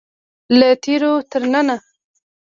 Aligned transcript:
له 0.59 0.69
تیرو 0.83 1.11
تر 1.31 1.41
ننه. 1.53 1.77